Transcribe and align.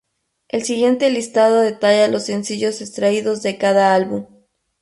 El 0.49 0.63
siguiente 0.63 1.11
listado 1.11 1.59
detalla 1.61 2.07
los 2.07 2.23
sencillos 2.25 2.81
extraídos 2.81 3.43
de 3.43 3.59
cada 3.59 3.93
álbum. 3.93 4.25